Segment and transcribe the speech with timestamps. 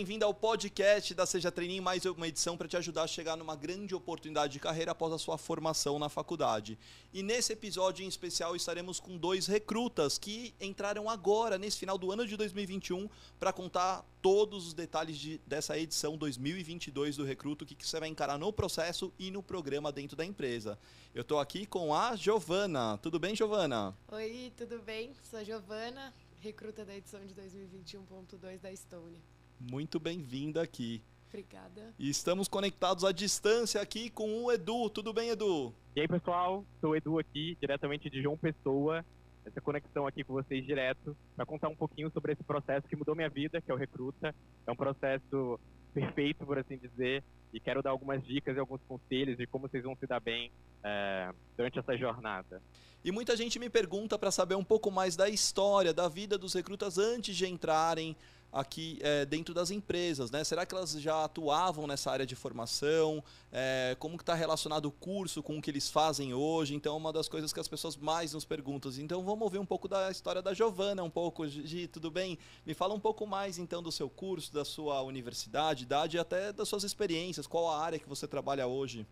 [0.00, 3.54] bem-vindo ao podcast da Seja Treininho, mais uma edição para te ajudar a chegar numa
[3.54, 6.78] grande oportunidade de carreira após a sua formação na faculdade.
[7.12, 12.10] E nesse episódio em especial estaremos com dois recrutas que entraram agora, nesse final do
[12.10, 17.68] ano de 2021, para contar todos os detalhes de, dessa edição 2022 do Recruto, o
[17.68, 20.78] que, que você vai encarar no processo e no programa dentro da empresa.
[21.14, 22.96] Eu estou aqui com a Giovana.
[23.02, 23.94] Tudo bem, Giovana?
[24.08, 25.12] Oi, tudo bem?
[25.28, 29.20] Sou a Giovana, recruta da edição de 2021.2 da Stone.
[29.60, 31.02] Muito bem-vinda aqui.
[31.28, 31.92] Obrigada.
[31.98, 34.88] E estamos conectados à distância aqui com o Edu.
[34.88, 35.74] Tudo bem, Edu?
[35.94, 36.64] E aí, pessoal?
[36.80, 39.04] Sou o Edu aqui, diretamente de João Pessoa.
[39.44, 43.14] Essa conexão aqui com vocês direto, para contar um pouquinho sobre esse processo que mudou
[43.14, 44.34] minha vida, que é o Recruta.
[44.66, 45.60] É um processo
[45.92, 47.22] perfeito, por assim dizer,
[47.52, 50.50] e quero dar algumas dicas e alguns conselhos de como vocês vão se dar bem
[50.82, 52.62] é, durante essa jornada.
[53.04, 56.54] E muita gente me pergunta para saber um pouco mais da história, da vida dos
[56.54, 58.16] recrutas antes de entrarem
[58.52, 60.42] aqui é, dentro das empresas, né?
[60.44, 63.22] Será que elas já atuavam nessa área de formação?
[63.52, 66.74] É, como que está relacionado o curso com o que eles fazem hoje?
[66.74, 68.90] Então, é uma das coisas que as pessoas mais nos perguntam.
[68.98, 71.46] Então, vamos ouvir um pouco da história da Giovana, um pouco.
[71.46, 72.38] Gi, tudo bem?
[72.66, 76.52] Me fala um pouco mais, então, do seu curso, da sua universidade, idade e até
[76.52, 77.46] das suas experiências.
[77.46, 79.06] Qual a área que você trabalha hoje?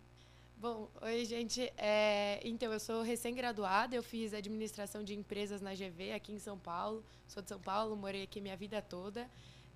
[0.61, 1.71] Bom, oi gente.
[1.77, 6.59] É, então, eu sou recém-graduada, eu fiz administração de empresas na GV aqui em São
[6.59, 7.01] Paulo.
[7.29, 9.25] Sou de São Paulo, morei aqui minha vida toda.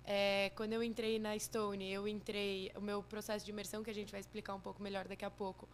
[0.04, 2.70] É, quando eu entrei na Stone, eu entrei.
[2.76, 5.30] O meu processo de imersão, que a gente vai explicar um pouco melhor daqui a
[5.30, 5.66] pouco,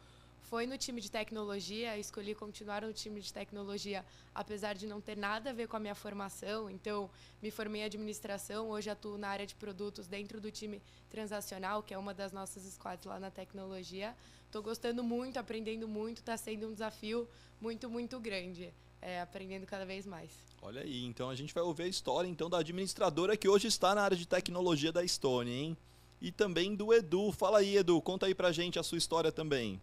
[0.42, 1.96] foi no time de tecnologia.
[1.98, 5.80] Escolhi continuar no time de tecnologia, apesar de não ter nada a ver com a
[5.80, 6.70] minha formação.
[6.70, 7.10] Então,
[7.42, 8.70] me formei em administração.
[8.70, 12.64] Hoje atuo na área de produtos dentro do time transacional, que é uma das nossas
[12.64, 14.16] squads lá na tecnologia.
[14.46, 16.18] Estou gostando muito, aprendendo muito.
[16.18, 17.28] Está sendo um desafio
[17.60, 18.72] muito, muito grande.
[19.02, 20.30] É, aprendendo cada vez mais.
[20.60, 23.94] Olha aí, então a gente vai ouvir a história então da administradora que hoje está
[23.94, 25.76] na área de tecnologia da Stone, hein?
[26.20, 27.32] E também do Edu.
[27.32, 29.80] Fala aí, Edu, conta aí pra gente a sua história também.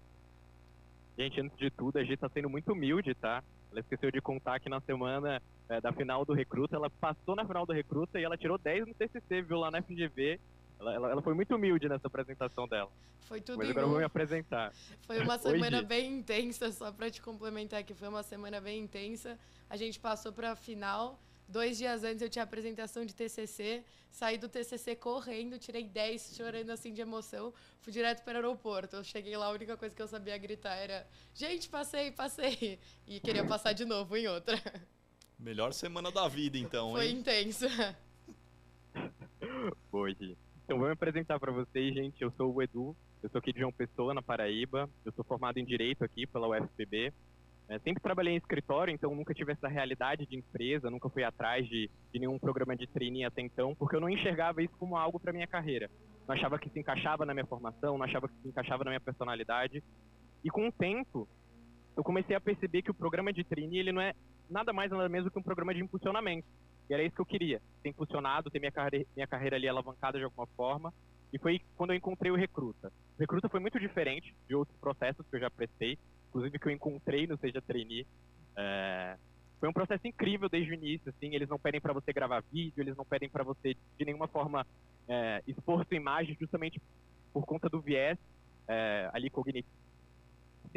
[1.17, 3.43] Gente, antes de tudo, a gente está sendo muito humilde, tá?
[3.71, 7.43] Ela esqueceu de contar que na semana é, da final do Recruta, ela passou na
[7.43, 10.39] final do Recruta e ela tirou 10 no TCC, viu, lá na FGV.
[10.79, 12.91] Ela, ela, ela, foi muito humilde nessa apresentação dela.
[13.21, 14.71] Foi tudo Mas agora eu vou me apresentar.
[15.07, 15.87] Foi uma semana Hoje.
[15.87, 19.39] bem intensa, só para te complementar que foi uma semana bem intensa.
[19.67, 21.19] A gente passou para a final.
[21.47, 26.71] Dois dias antes eu tinha apresentação de TCC, saí do TCC correndo, tirei 10, chorando
[26.71, 28.97] assim de emoção, fui direto para o aeroporto.
[28.97, 32.79] Eu cheguei lá, a única coisa que eu sabia gritar era: gente, passei, passei!
[33.07, 34.61] E queria passar de novo em outra.
[35.39, 37.11] Melhor semana da vida, então, Foi hein?
[37.11, 37.97] Foi intensa.
[39.89, 40.17] Foi.
[40.65, 42.21] Então, vou me apresentar para vocês, gente.
[42.21, 44.89] Eu sou o Edu, eu sou aqui de João Pessoa, na Paraíba.
[45.05, 47.13] Eu sou formado em Direito aqui pela UFPB.
[47.69, 51.67] É, sempre trabalhei em escritório, então nunca tive essa realidade de empresa, nunca fui atrás
[51.67, 55.19] de, de nenhum programa de trainee até então, porque eu não enxergava isso como algo
[55.19, 55.89] para minha carreira.
[56.25, 59.01] Não achava que se encaixava na minha formação, não achava que se encaixava na minha
[59.01, 59.83] personalidade.
[60.43, 61.27] E com o tempo,
[61.95, 64.13] eu comecei a perceber que o programa de trainee ele não é
[64.49, 66.47] nada mais nada menos que um programa de impulsionamento.
[66.89, 68.71] E era isso que eu queria, ter impulsionado, ter minha
[69.13, 70.93] minha carreira ali alavancada de alguma forma.
[71.33, 72.87] E foi quando eu encontrei o Recruta.
[73.17, 75.97] O Recruta foi muito diferente de outros processos que eu já prestei
[76.29, 78.05] inclusive que eu encontrei no Seja Trainee.
[78.57, 79.17] É,
[79.59, 82.81] foi um processo incrível desde o início, assim, eles não pedem para você gravar vídeo,
[82.81, 84.65] eles não pedem para você de nenhuma forma
[85.07, 86.81] é, expor sua imagem justamente
[87.33, 88.17] por conta do viés
[88.67, 89.87] é, ali cognitivo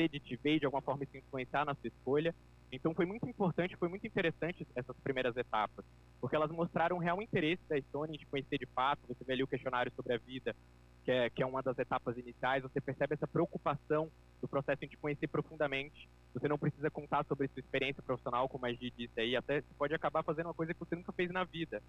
[0.09, 2.35] de te ver de alguma forma se influenciar na sua escolha.
[2.73, 5.85] Então foi muito importante, foi muito interessante essas primeiras etapas,
[6.21, 9.43] porque elas mostraram um real interesse da Stone de conhecer de fato, você vê ali
[9.43, 10.55] o questionário sobre a vida,
[11.05, 14.97] que é, que é uma das etapas iniciais, você percebe essa preocupação do processo de
[14.97, 16.09] conhecer profundamente.
[16.35, 19.95] Você não precisa contar sobre sua experiência profissional, como a Gi disse aí, até pode
[19.95, 21.83] acabar fazendo uma coisa que você nunca fez na vida.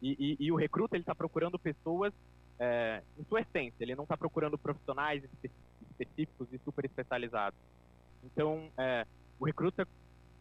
[0.00, 2.12] E, e, e o recruta, ele está procurando pessoas
[2.58, 5.22] é, em sua essência, ele não está procurando profissionais
[5.90, 7.58] específicos e super especializados.
[8.24, 9.06] Então, é,
[9.38, 9.86] o recruta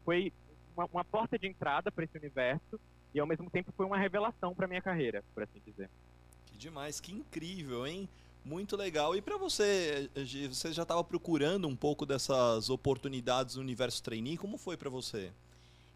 [0.04, 0.32] foi
[0.76, 2.80] uma, uma porta de entrada para esse universo
[3.14, 5.90] e, ao mesmo tempo, foi uma revelação para minha carreira, por assim dizer.
[6.46, 8.08] Que demais, que incrível, hein?
[8.48, 9.14] Muito legal.
[9.14, 10.10] E para você,
[10.50, 14.38] você já estava procurando um pouco dessas oportunidades no universo trainee?
[14.38, 15.34] Como foi para você?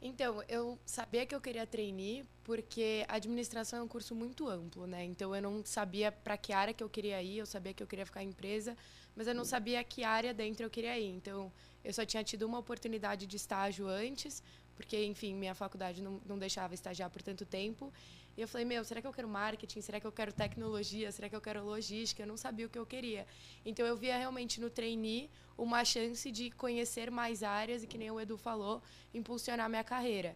[0.01, 5.05] Então, eu sabia que eu queria trainee porque administração é um curso muito amplo, né?
[5.05, 7.87] Então, eu não sabia para que área que eu queria ir, eu sabia que eu
[7.87, 8.75] queria ficar em empresa,
[9.15, 11.07] mas eu não sabia que área dentro eu queria ir.
[11.07, 11.49] Então,
[11.85, 14.43] eu só tinha tido uma oportunidade de estágio antes,
[14.75, 17.93] porque, enfim, minha faculdade não, não deixava estagiar por tanto tempo.
[18.37, 19.81] E eu falei, meu, será que eu quero marketing?
[19.81, 21.11] Será que eu quero tecnologia?
[21.11, 22.23] Será que eu quero logística?
[22.23, 23.27] Eu não sabia o que eu queria.
[23.65, 28.09] Então eu via realmente no trainee uma chance de conhecer mais áreas e, que nem
[28.09, 28.81] o Edu falou,
[29.13, 30.35] impulsionar minha carreira.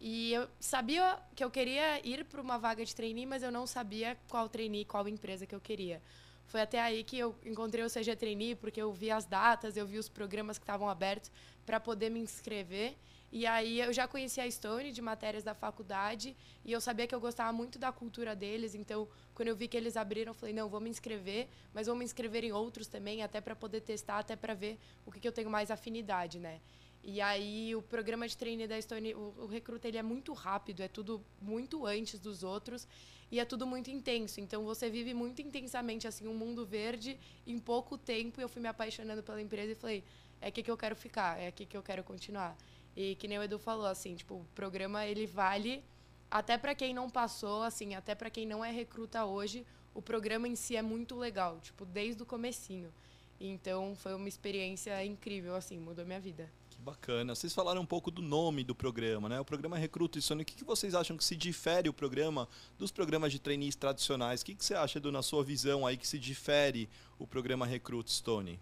[0.00, 3.66] E eu sabia que eu queria ir para uma vaga de trainee, mas eu não
[3.66, 6.00] sabia qual trainee, qual empresa que eu queria.
[6.48, 9.86] Foi até aí que eu encontrei o CG Trainee, porque eu vi as datas, eu
[9.86, 11.30] vi os programas que estavam abertos
[11.66, 12.96] para poder me inscrever.
[13.30, 16.34] E aí eu já conhecia a Stone de matérias da faculdade
[16.64, 19.76] e eu sabia que eu gostava muito da cultura deles, então quando eu vi que
[19.76, 23.22] eles abriram, eu falei, não, vou me inscrever, mas vou me inscrever em outros também,
[23.22, 26.58] até para poder testar, até para ver o que, que eu tenho mais afinidade, né?
[27.04, 30.82] E aí o programa de treino da Stone, o, o recruta ele é muito rápido,
[30.82, 32.88] é tudo muito antes dos outros
[33.30, 34.40] e é tudo muito intenso.
[34.40, 38.40] Então você vive muito intensamente assim um mundo verde em pouco tempo.
[38.40, 40.04] Eu fui me apaixonando pela empresa e falei,
[40.40, 42.56] é aqui que eu quero ficar, é aqui que eu quero continuar.
[43.00, 45.84] E que nem o Edu falou assim, tipo, o programa ele vale
[46.28, 49.64] até para quem não passou, assim, até para quem não é recruta hoje,
[49.94, 52.92] o programa em si é muito legal, tipo, desde o comecinho.
[53.38, 56.50] Então foi uma experiência incrível, assim, mudou minha vida.
[56.70, 57.36] Que bacana.
[57.36, 59.38] Vocês falaram um pouco do nome do programa, né?
[59.38, 60.42] O programa Recruta e Sony.
[60.42, 64.42] O que vocês acham que se difere o programa dos programas de trainees tradicionais?
[64.42, 68.10] O que você acha, Edu, na sua visão aí, que se difere o programa Recruta
[68.10, 68.58] Stone?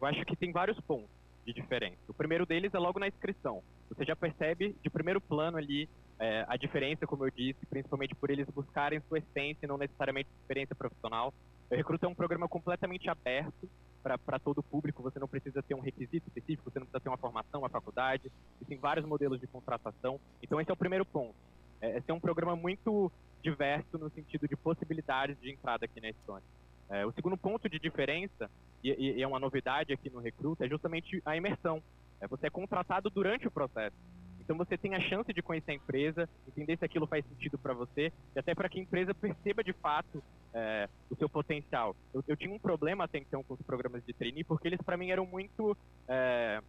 [0.00, 1.17] Eu acho que tem vários pontos
[1.48, 1.96] de diferença.
[2.06, 3.62] O primeiro deles é logo na inscrição.
[3.88, 8.28] Você já percebe de primeiro plano ali é, a diferença, como eu disse, principalmente por
[8.28, 11.32] eles buscarem sua essência e não necessariamente experiência profissional.
[11.70, 13.68] O Recruta é um programa completamente aberto
[14.02, 17.08] para todo o público, você não precisa ter um requisito específico, você não precisa ter
[17.08, 18.30] uma formação, uma faculdade,
[18.66, 20.20] tem vários modelos de contratação.
[20.42, 21.34] Então esse é o primeiro ponto.
[21.80, 23.10] É, esse é um programa muito
[23.42, 26.44] diverso no sentido de possibilidades de entrada aqui na Estônia.
[26.90, 28.50] É, o segundo ponto de diferença,
[28.82, 31.82] e, e, é uma novidade aqui no Recruta, é justamente a imersão.
[32.20, 33.96] É, você é contratado durante o processo.
[34.40, 37.74] Então você tem a chance de conhecer a empresa, entender se aquilo faz sentido para
[37.74, 40.22] você, e até para que a empresa perceba de fato
[40.54, 41.94] é, o seu potencial.
[42.14, 44.96] Eu, eu, tinha um problema até então com os programas de trainee, porque eles para
[44.96, 45.76] mim eram muito
[46.08, 46.62] é,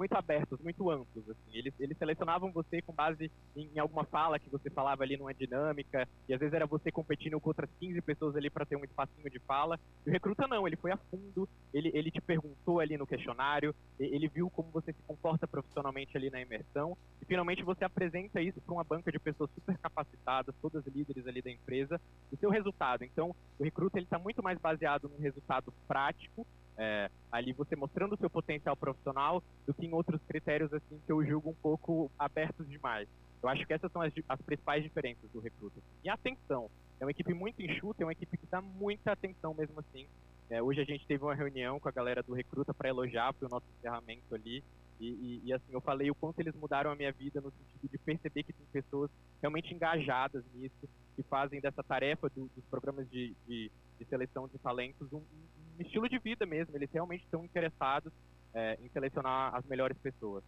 [0.00, 1.28] muito abertos, muito amplos.
[1.28, 1.50] Assim.
[1.52, 5.34] Eles, eles selecionavam você com base em, em, alguma fala que você falava ali numa
[5.34, 8.84] dinâmica, e às vezes era você competindo com outras 15 pessoas ali para ter um
[8.84, 9.78] espacinho de fala.
[10.06, 13.74] E o recruta não, ele foi a fundo, ele, ele te perguntou ali no questionário,
[13.98, 18.58] ele viu como você se comporta profissionalmente ali na imersão, e finalmente você apresenta isso
[18.62, 22.00] para uma banca de pessoas super capacitadas, todas líderes ali da empresa,
[22.32, 23.04] o seu resultado.
[23.04, 26.46] Então, o recruta ele está muito mais baseado num resultado prático
[26.78, 31.12] é, ali você mostrando o seu potencial profissional do que em outros critérios assim que
[31.12, 33.08] eu julgo um pouco abertos demais.
[33.42, 35.80] Eu acho que essas são as, as principais diferenças do recruta.
[36.04, 36.70] E atenção.
[37.00, 40.06] É uma equipe muito enxuta, é uma equipe que dá muita atenção mesmo assim.
[40.50, 43.48] É, hoje a gente teve uma reunião com a galera do recruta para elogiar o
[43.48, 44.62] nosso encerramento ali.
[44.98, 47.90] E, e, e, assim, eu falei o quanto eles mudaram a minha vida no sentido
[47.90, 53.08] de perceber que tem pessoas realmente engajadas nisso, que fazem dessa tarefa do, dos programas
[53.08, 55.22] de, de, de, seleção de talentos um,
[55.82, 56.76] estilo de vida mesmo.
[56.76, 58.12] Eles realmente estão interessados
[58.54, 60.42] é, em selecionar as melhores pessoas.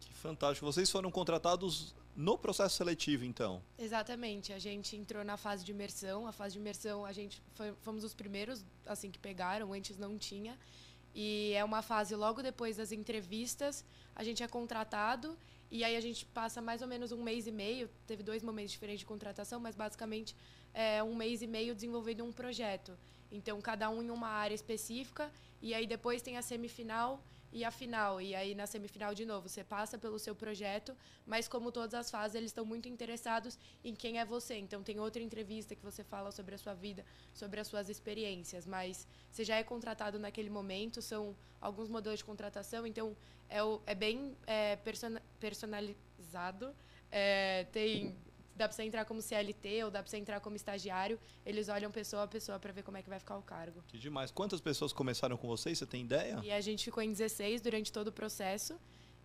[0.00, 0.64] Que fantástico.
[0.64, 3.62] Vocês foram contratados no processo seletivo, então?
[3.78, 4.52] Exatamente.
[4.52, 6.26] A gente entrou na fase de imersão.
[6.26, 9.72] A fase de imersão, a gente foi, fomos os primeiros assim que pegaram.
[9.72, 10.58] Antes não tinha.
[11.14, 13.84] E é uma fase logo depois das entrevistas.
[14.14, 15.36] A gente é contratado
[15.70, 17.88] e aí a gente passa mais ou menos um mês e meio.
[18.06, 20.34] Teve dois momentos diferentes de contratação, mas basicamente
[20.72, 22.96] é um mês e meio desenvolvendo um projeto.
[23.30, 25.30] Então, cada um em uma área específica,
[25.60, 28.20] e aí depois tem a semifinal e a final.
[28.20, 32.10] E aí, na semifinal, de novo, você passa pelo seu projeto, mas como todas as
[32.10, 34.56] fases, eles estão muito interessados em quem é você.
[34.56, 38.66] Então, tem outra entrevista que você fala sobre a sua vida, sobre as suas experiências,
[38.66, 43.16] mas você já é contratado naquele momento, são alguns modelos de contratação, então
[43.48, 44.78] é, é bem é,
[45.40, 46.74] personalizado.
[47.10, 48.14] É, tem
[48.58, 51.18] dá pra você entrar como CLT ou dá pra você entrar como estagiário.
[51.46, 53.82] Eles olham pessoa a pessoa para ver como é que vai ficar o cargo.
[53.86, 54.30] Que demais.
[54.30, 55.78] Quantas pessoas começaram com vocês?
[55.78, 56.40] Você tem ideia?
[56.42, 58.78] E a gente ficou em 16 durante todo o processo.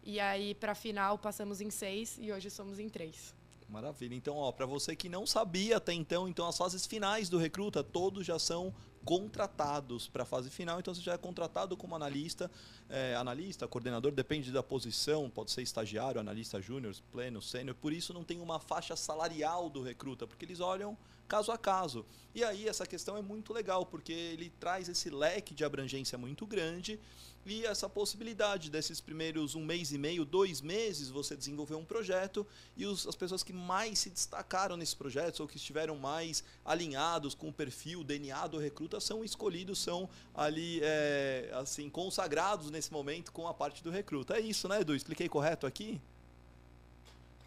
[0.04, 3.34] E aí, para final, passamos em 6 e hoje somos em 3.
[3.68, 4.14] Maravilha.
[4.14, 7.84] Então, ó, para você que não sabia até então, então as fases finais do recruta,
[7.84, 8.74] todos já são
[9.06, 12.50] contratados para a fase final, então você já é contratado como analista,
[12.90, 18.14] é, analista, coordenador, depende da posição, pode ser estagiário, analista júnior, pleno, sênior, por isso
[18.14, 22.06] não tem uma faixa salarial do recruta, porque eles olham caso a caso.
[22.36, 26.46] E aí essa questão é muito legal, porque ele traz esse leque de abrangência muito
[26.46, 27.00] grande
[27.46, 32.46] e essa possibilidade desses primeiros um mês e meio, dois meses, você desenvolver um projeto
[32.78, 37.36] e os, as pessoas que mais se destacaram nesses projetos ou que estiveram mais alinhados
[37.36, 42.92] com o perfil, o DNA do recruta, são escolhidos, são ali é, assim consagrados nesse
[42.92, 44.38] momento com a parte do recruta.
[44.38, 44.96] É isso, né, Edu?
[44.96, 46.00] Expliquei correto aqui?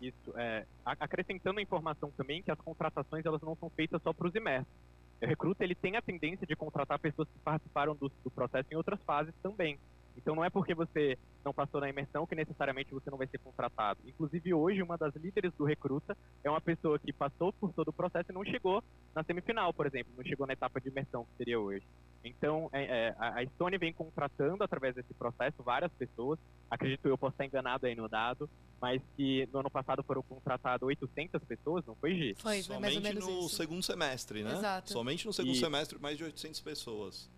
[0.01, 0.33] Isso.
[0.37, 4.35] É, acrescentando a informação também que as contratações elas não são feitas só para os
[4.35, 4.73] imersos.
[5.21, 9.01] Recruta ele tem a tendência de contratar pessoas que participaram do, do processo em outras
[9.03, 9.79] fases também.
[10.17, 13.39] Então não é porque você não passou na imersão que necessariamente você não vai ser
[13.39, 14.01] contratado.
[14.07, 17.93] Inclusive hoje uma das líderes do recruta é uma pessoa que passou por todo o
[17.93, 18.83] processo e não chegou
[19.15, 21.85] na semifinal, por exemplo, não chegou na etapa de imersão que seria hoje.
[22.25, 26.39] Então é, é, a Stone vem contratando através desse processo várias pessoas.
[26.71, 30.83] Acredito eu posso estar enganado aí no dado, mas que no ano passado foram contratadas
[30.83, 32.35] 800 pessoas, não foi, Gi?
[32.39, 33.57] Foi, Somente mais ou menos no isso.
[33.57, 34.53] segundo semestre, né?
[34.55, 34.91] Exato.
[34.93, 37.31] Somente no segundo E- semestre, mais de 800 pessoas.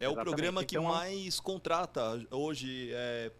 [0.00, 0.24] É o Exatamente.
[0.34, 3.30] programa que Então, mais contrata hoje, é,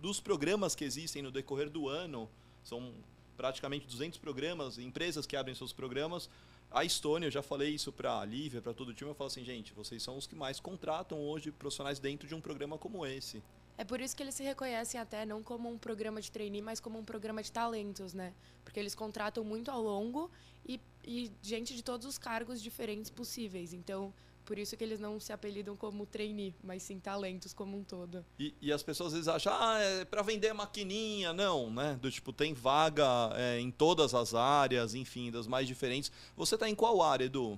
[0.00, 2.30] dos programas que existem no decorrer do ano,
[2.62, 2.94] são
[3.36, 6.30] praticamente 200 programas, empresas que abrem seus programas.
[6.72, 9.26] A Estônia, eu já falei isso para a Lívia, para todo o time, eu falo
[9.26, 13.04] assim, gente, vocês são os que mais contratam hoje profissionais dentro de um programa como
[13.04, 13.42] esse.
[13.76, 16.78] É por isso que eles se reconhecem até não como um programa de trainee, mas
[16.78, 18.34] como um programa de talentos, né?
[18.62, 20.30] Porque eles contratam muito ao longo
[20.64, 23.72] e, e gente de todos os cargos diferentes possíveis.
[23.72, 24.14] Então,
[24.50, 28.24] por isso que eles não se apelidam como trainee, mas sim talentos como um todo.
[28.36, 31.32] E, e as pessoas às vezes acham, ah, é para vender maquininha.
[31.32, 31.96] Não, né?
[32.02, 33.04] Do tipo, tem vaga
[33.34, 36.10] é, em todas as áreas, enfim, das mais diferentes.
[36.36, 37.56] Você tá em qual área, Edu?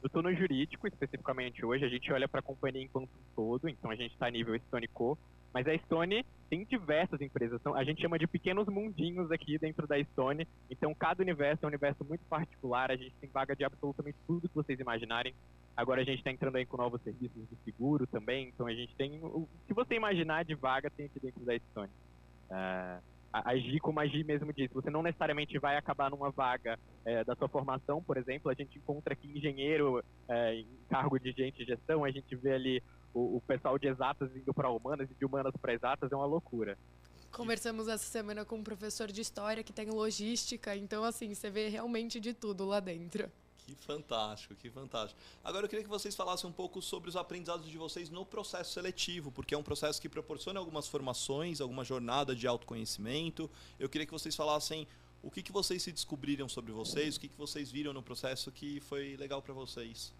[0.00, 1.84] Eu estou no jurídico, especificamente hoje.
[1.84, 4.86] A gente olha para a companhia enquanto um todo, então a gente está nível Stone
[4.86, 5.18] Co.
[5.56, 7.58] Mas a Stone tem diversas empresas.
[7.58, 10.46] Então, a gente chama de pequenos mundinhos aqui dentro da Stone.
[10.70, 12.90] Então, cada universo é um universo muito particular.
[12.90, 15.34] A gente tem vaga de absolutamente tudo que vocês imaginarem.
[15.74, 18.48] Agora a gente está entrando aí com novos serviços de seguro também.
[18.48, 21.90] Então, a gente tem o que você imaginar de vaga tem aqui dentro da Stone.
[22.50, 23.00] Ah,
[23.32, 26.78] a a Gi, como a Gi mesmo disse, você não necessariamente vai acabar numa vaga
[27.04, 28.50] eh, da sua formação, por exemplo.
[28.50, 32.52] A gente encontra aqui engenheiro eh, em cargo de gente de gestão, a gente vê
[32.52, 32.82] ali
[33.16, 36.26] o, o pessoal de exatas indo para humanas e de humanas para exatas, é uma
[36.26, 36.78] loucura.
[37.32, 41.68] Conversamos essa semana com um professor de história que tem logística, então assim, você vê
[41.68, 43.30] realmente de tudo lá dentro.
[43.56, 45.18] Que fantástico, que fantástico.
[45.42, 48.72] Agora eu queria que vocês falassem um pouco sobre os aprendizados de vocês no processo
[48.72, 53.50] seletivo, porque é um processo que proporciona algumas formações, alguma jornada de autoconhecimento.
[53.78, 54.86] Eu queria que vocês falassem
[55.22, 58.52] o que, que vocês se descobriram sobre vocês, o que, que vocês viram no processo
[58.52, 60.14] que foi legal para vocês.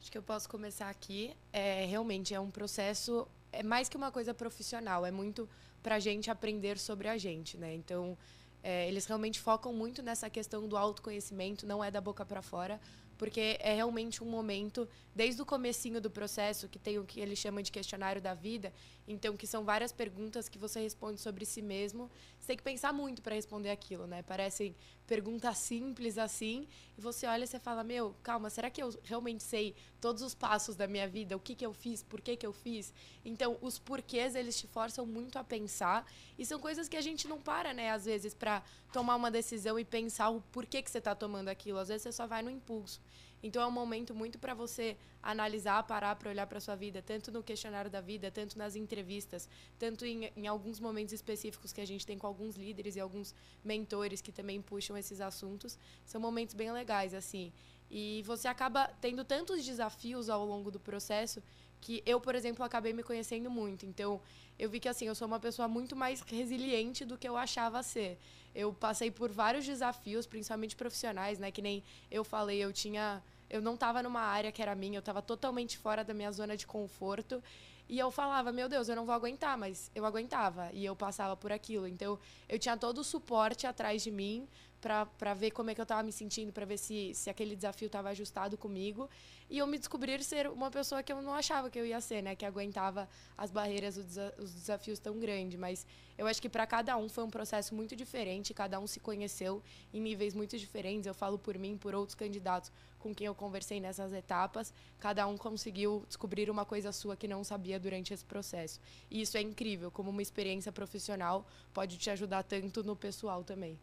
[0.00, 1.36] Acho que eu posso começar aqui.
[1.52, 5.48] É, realmente é um processo, é mais que uma coisa profissional, é muito
[5.82, 7.74] para a gente aprender sobre a gente, né?
[7.74, 8.16] Então,
[8.62, 12.80] é, eles realmente focam muito nessa questão do autoconhecimento, não é da boca para fora,
[13.20, 17.38] porque é realmente um momento, desde o comecinho do processo, que tem o que eles
[17.38, 18.72] chamam de questionário da vida,
[19.06, 22.10] então que são várias perguntas que você responde sobre si mesmo.
[22.38, 24.22] Você tem que pensar muito para responder aquilo, né?
[24.22, 24.74] Parecem
[25.06, 29.42] perguntas simples assim, e você olha e você fala: "Meu, calma, será que eu realmente
[29.42, 31.36] sei todos os passos da minha vida?
[31.36, 32.02] O que que eu fiz?
[32.02, 32.90] Por que que eu fiz?"
[33.22, 37.28] Então, os porquês eles te forçam muito a pensar, e são coisas que a gente
[37.28, 38.62] não para, né, às vezes para
[38.92, 41.78] tomar uma decisão e pensar o porquê que você está tomando aquilo.
[41.78, 43.00] Às vezes você só vai no impulso.
[43.42, 47.32] Então é um momento muito para você analisar, parar para olhar para sua vida, tanto
[47.32, 51.86] no questionário da vida, tanto nas entrevistas, tanto em, em alguns momentos específicos que a
[51.86, 55.78] gente tem com alguns líderes e alguns mentores que também puxam esses assuntos.
[56.04, 57.52] São momentos bem legais, assim.
[57.90, 61.42] E você acaba tendo tantos desafios ao longo do processo
[61.80, 63.86] que eu, por exemplo, acabei me conhecendo muito.
[63.86, 64.20] Então,
[64.58, 67.82] eu vi que assim, eu sou uma pessoa muito mais resiliente do que eu achava
[67.82, 68.18] ser.
[68.54, 73.60] Eu passei por vários desafios, principalmente profissionais, né, que nem eu falei, eu tinha eu
[73.60, 76.66] não estava numa área que era minha, eu estava totalmente fora da minha zona de
[76.66, 77.42] conforto.
[77.88, 81.36] E eu falava, meu Deus, eu não vou aguentar, mas eu aguentava e eu passava
[81.36, 81.88] por aquilo.
[81.88, 82.16] Então,
[82.48, 84.46] eu tinha todo o suporte atrás de mim
[84.80, 87.86] para ver como é que eu estava me sentindo, para ver se, se aquele desafio
[87.86, 89.08] estava ajustado comigo.
[89.48, 92.22] E eu me descobrir ser uma pessoa que eu não achava que eu ia ser,
[92.22, 92.34] né?
[92.34, 95.58] Que aguentava as barreiras, os, desa os desafios tão grandes.
[95.58, 99.00] Mas eu acho que para cada um foi um processo muito diferente, cada um se
[99.00, 101.06] conheceu em níveis muito diferentes.
[101.06, 102.70] Eu falo por mim, por outros candidatos
[103.00, 107.42] com quem eu conversei nessas etapas, cada um conseguiu descobrir uma coisa sua que não
[107.42, 108.78] sabia durante esse processo.
[109.10, 113.78] E isso é incrível, como uma experiência profissional pode te ajudar tanto no pessoal também.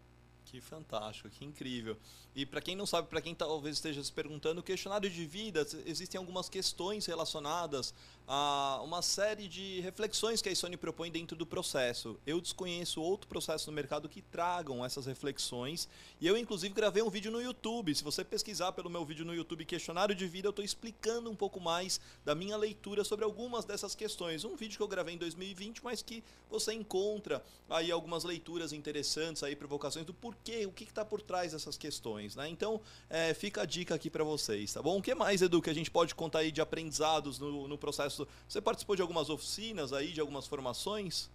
[0.50, 1.98] Que fantástico, que incrível.
[2.34, 5.68] E para quem não sabe, para quem talvez esteja se perguntando, o questionário de vida,
[5.86, 7.94] existem algumas questões relacionadas
[8.28, 12.20] a uma série de reflexões que a Sony propõe dentro do processo.
[12.26, 15.88] Eu desconheço outro processo no mercado que tragam essas reflexões.
[16.20, 17.96] E eu, inclusive, gravei um vídeo no YouTube.
[17.96, 21.36] Se você pesquisar pelo meu vídeo no YouTube Questionário de Vida, eu estou explicando um
[21.36, 24.44] pouco mais da minha leitura sobre algumas dessas questões.
[24.44, 29.42] Um vídeo que eu gravei em 2020, mas que você encontra aí algumas leituras interessantes,
[29.42, 32.36] aí provocações do porquê, o que está por trás dessas questões.
[32.36, 32.50] Né?
[32.50, 34.98] Então, é, fica a dica aqui para vocês, tá bom?
[34.98, 38.17] O que mais, Edu, que a gente pode contar aí de aprendizados no, no processo?
[38.48, 41.30] Você participou de algumas oficinas aí, de algumas formações?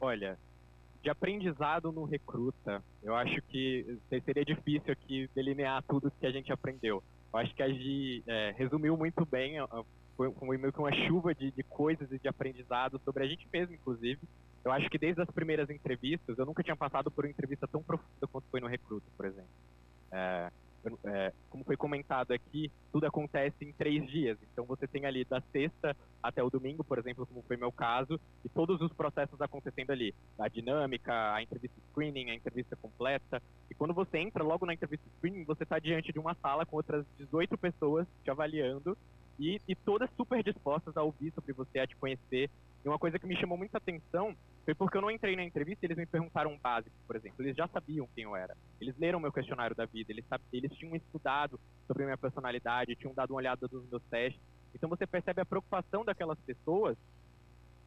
[0.00, 0.38] Olha,
[1.02, 6.52] de aprendizado no recruta, eu acho que seria difícil aqui delinear tudo que a gente
[6.52, 7.02] aprendeu.
[7.32, 9.56] Eu acho que a Gi é, resumiu muito bem
[10.16, 13.46] foi, foi meio que uma chuva de, de coisas e de aprendizado sobre a gente
[13.52, 14.20] mesmo, inclusive.
[14.64, 17.82] Eu acho que desde as primeiras entrevistas, eu nunca tinha passado por uma entrevista tão
[17.82, 19.50] profunda quanto foi no Recruta, por exemplo.
[20.10, 20.50] É,
[21.04, 24.38] é, como foi comentado aqui, tudo acontece em três dias.
[24.52, 28.20] Então você tem ali da sexta até o domingo, por exemplo, como foi meu caso,
[28.44, 30.14] e todos os processos acontecendo ali.
[30.38, 33.42] A dinâmica, a entrevista screening, a entrevista completa.
[33.70, 36.76] E quando você entra logo na entrevista screening, você está diante de uma sala com
[36.76, 38.96] outras 18 pessoas te avaliando
[39.38, 42.50] e, e todas super dispostas a ouvir sobre você, a te conhecer.
[42.84, 45.84] E uma coisa que me chamou muita atenção foi porque eu não entrei na entrevista
[45.84, 47.44] e eles me perguntaram um básico, por exemplo.
[47.44, 48.56] Eles já sabiam quem eu era.
[48.80, 53.30] Eles leram meu questionário da vida, eles, eles tinham estudado sobre minha personalidade, tinham dado
[53.30, 54.40] uma olhada nos meus testes.
[54.74, 56.96] Então você percebe a preocupação daquelas pessoas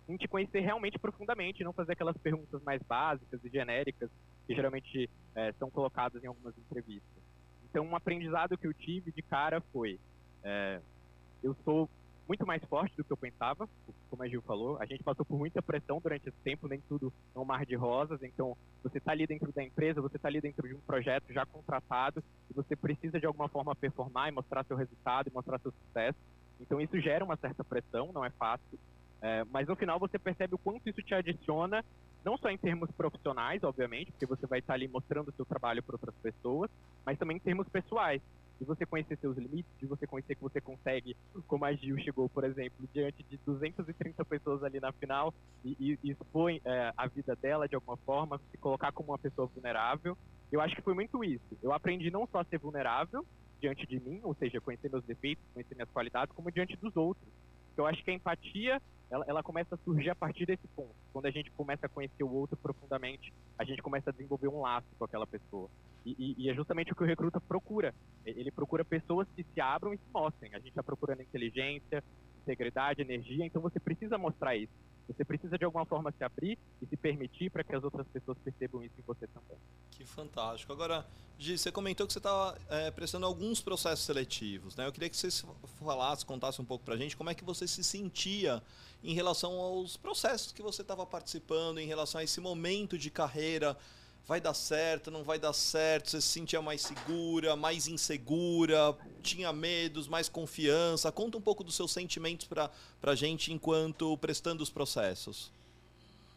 [0.08, 4.10] em te conhecer realmente profundamente, não fazer aquelas perguntas mais básicas e genéricas
[4.48, 7.24] que geralmente é, são colocadas em algumas entrevistas.
[7.70, 10.00] Então, um aprendizado que eu tive de cara foi:
[10.44, 10.82] é,
[11.44, 11.90] eu sou
[12.30, 13.68] muito mais forte do que eu pensava,
[14.08, 14.78] como a Gil falou.
[14.80, 17.76] A gente passou por muita pressão durante esse tempo, nem tudo é um mar de
[17.76, 18.22] rosas.
[18.22, 21.44] Então, você está ali dentro da empresa, você está ali dentro de um projeto já
[21.48, 25.72] contratado, e você precisa de alguma forma performar e mostrar seu resultado e mostrar seu
[25.72, 26.20] sucesso.
[26.62, 28.78] Então, isso gera uma certa pressão, não é fácil.
[29.22, 31.84] É, mas no final você percebe o quanto isso te adiciona,
[32.24, 35.96] não só em termos profissionais, obviamente, porque você vai estar ali mostrando seu trabalho para
[35.96, 36.70] outras pessoas,
[37.04, 38.22] mas também em termos pessoais
[38.60, 41.16] de você conhecer seus limites, de você conhecer que você consegue,
[41.48, 46.12] como a Gil chegou, por exemplo, diante de 230 pessoas ali na final e, e,
[46.12, 50.18] expõe é, a vida dela de alguma forma, se colocar como uma pessoa vulnerável.
[50.52, 51.58] Eu acho que foi muito isso.
[51.64, 53.26] Eu aprendi não só a ser vulnerável
[53.62, 57.28] diante de mim, ou seja, conhecer meus defeitos, conhecer minhas qualidades, como diante dos outros.
[57.78, 60.94] Eu acho que a empatia ela, ela, começa a surgir a partir desse ponto.
[61.12, 64.62] Quando a gente começa a conhecer o outro profundamente, a gente começa a desenvolver um
[64.62, 65.70] laço com aquela pessoa.
[66.06, 67.94] E, e, é justamente o que o recruta procura.
[68.26, 70.54] Ele procura pessoas que se abram e se mostrem.
[70.54, 72.04] A gente está procurando inteligência,
[72.42, 74.74] integridade, energia, então você precisa mostrar isso.
[75.08, 78.38] Você precisa de alguma forma se abrir e se permitir para que as outras pessoas
[78.44, 79.58] percebam isso em você também.
[79.90, 80.72] Que fantástico.
[80.72, 81.06] Agora,
[81.38, 84.76] Gi, você comentou que você estava é, prestando alguns processos seletivos.
[84.76, 84.86] Né?
[84.86, 85.46] Eu queria que você
[85.80, 88.62] falasse, contasse um pouco para a gente como é que você se sentia
[89.04, 93.76] em relação aos processos que você estava participando, em relação a esse momento de carreira
[94.30, 99.52] vai dar certo, não vai dar certo, você se sentia mais segura, mais insegura, tinha
[99.52, 101.12] medos, mais confiança.
[101.12, 102.70] Conta um pouco dos seus sentimentos para
[103.02, 105.52] a gente enquanto prestando os processos.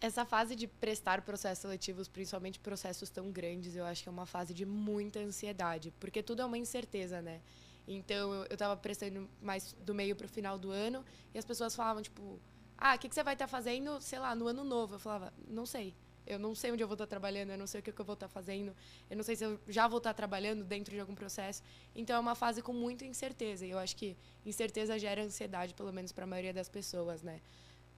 [0.00, 4.24] Essa fase de prestar processos seletivos, principalmente processos tão grandes, eu acho que é uma
[4.24, 7.42] fase de muita ansiedade, porque tudo é uma incerteza, né?
[7.86, 11.76] Então eu, estava prestando mais do meio para o final do ano e as pessoas
[11.76, 12.40] falavam, tipo,
[12.78, 14.94] ah, o que, que você vai estar tá fazendo, sei lá, no ano novo?
[14.94, 15.94] Eu falava, não sei.
[16.26, 18.14] Eu não sei onde eu vou estar trabalhando, eu não sei o que, eu vou
[18.14, 18.74] estar fazendo,
[19.10, 21.62] eu não sei se eu já vou estar trabalhando dentro de algum processo.
[21.94, 23.66] Então é uma fase com muita incerteza.
[23.66, 27.40] E eu acho que incerteza gera ansiedade, pelo menos para a maioria das pessoas, né?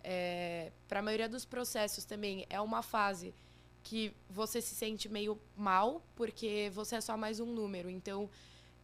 [0.03, 3.35] É, para a maioria dos processos também é uma fase
[3.83, 7.89] que você se sente meio mal, porque você é só mais um número.
[7.91, 8.31] Então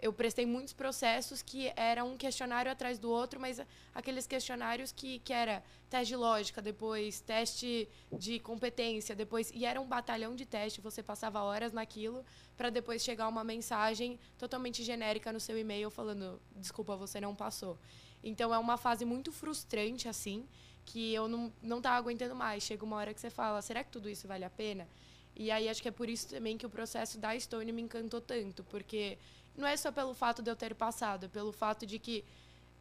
[0.01, 3.61] eu prestei muitos processos que era um questionário atrás do outro, mas
[3.95, 9.81] aqueles questionários que, que era teste de lógica, depois teste de competência, depois e era
[9.81, 12.25] um batalhão de teste, você passava horas naquilo
[12.57, 17.79] para depois chegar uma mensagem totalmente genérica no seu e-mail falando desculpa, você não passou.
[18.23, 20.47] Então é uma fase muito frustrante assim,
[20.85, 22.63] que eu não não tava aguentando mais.
[22.63, 24.89] Chega uma hora que você fala, será que tudo isso vale a pena?
[25.37, 28.21] E aí acho que é por isso também que o processo da Stone me encantou
[28.21, 29.17] tanto, porque
[29.57, 32.25] não é só pelo fato de eu ter passado, é pelo fato de que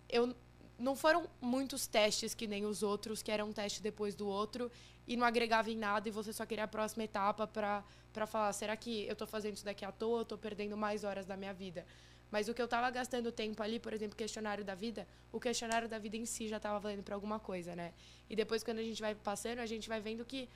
[0.07, 0.35] eu
[0.77, 4.71] não foram muitos testes que nem os outros, que eram um teste depois do outro
[5.07, 8.51] e não agregava em nada e você só queria a próxima etapa para para falar,
[8.53, 11.53] será que eu estou fazendo isso daqui à toa, estou perdendo mais horas da minha
[11.53, 11.85] vida?
[12.31, 15.87] Mas o que eu estava gastando tempo ali, por exemplo, questionário da vida, o questionário
[15.87, 17.93] da vida em si já estava valendo para alguma coisa, né?
[18.29, 20.47] E depois quando a gente vai passando, a gente vai vendo que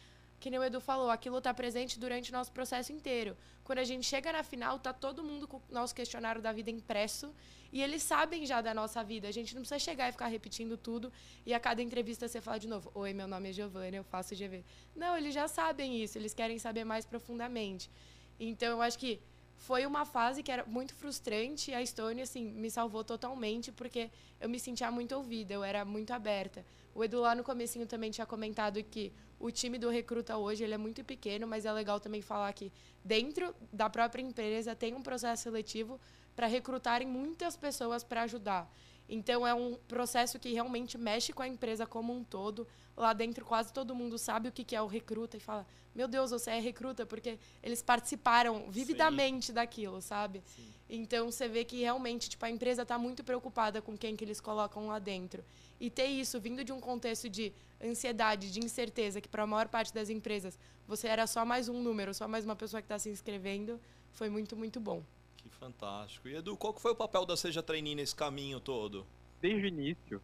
[0.43, 3.37] que nem o Edu falou, aquilo está presente durante o nosso processo inteiro.
[3.63, 6.69] Quando a gente chega na final, tá todo mundo com o nosso questionário da vida
[6.69, 7.33] impresso
[7.71, 9.25] e eles sabem já da nossa vida.
[9.25, 11.09] A gente não precisa chegar e ficar repetindo tudo
[11.45, 14.35] e a cada entrevista você fala de novo: Oi, meu nome é Giovana, eu faço
[14.35, 14.65] GV.
[14.93, 17.89] Não, eles já sabem isso, eles querem saber mais profundamente.
[18.37, 19.21] Então, eu acho que
[19.55, 24.11] foi uma fase que era muito frustrante e a Stone assim me salvou totalmente porque
[24.41, 26.65] eu me sentia muito ouvida, eu era muito aberta.
[26.93, 29.11] O Edu lá no comecinho também tinha comentado que
[29.43, 32.71] o time do Recruta hoje ele é muito pequeno, mas é legal também falar que
[33.03, 35.99] dentro da própria empresa tem um processo seletivo
[36.33, 38.73] para recrutarem muitas pessoas para ajudar.
[39.07, 42.65] Então é um processo que realmente mexe com a empresa como um todo.
[42.95, 46.31] Lá dentro quase todo mundo sabe o que é o recruta e fala: "Meu Deus,
[46.31, 49.53] você é recruta", porque eles participaram vividamente Sim.
[49.53, 50.41] daquilo, sabe?
[50.45, 50.73] Sim.
[50.89, 54.39] Então você vê que realmente tipo a empresa está muito preocupada com quem que eles
[54.39, 55.43] colocam lá dentro.
[55.83, 57.51] E ter isso vindo de um contexto de
[57.83, 61.83] ansiedade, de incerteza, que para a maior parte das empresas você era só mais um
[61.83, 63.77] número, só mais uma pessoa que está se inscrevendo,
[64.13, 65.03] foi muito, muito bom.
[65.35, 66.29] Que fantástico.
[66.29, 69.05] E Edu, qual foi o papel da Seja Trainee nesse caminho todo?
[69.41, 70.21] Desde o início,